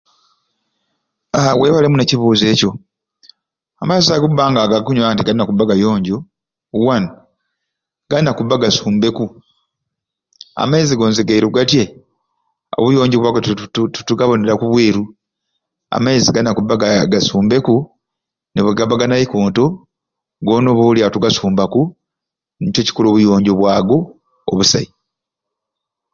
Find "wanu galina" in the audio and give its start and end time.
6.85-8.31